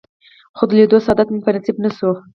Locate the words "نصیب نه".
1.55-1.89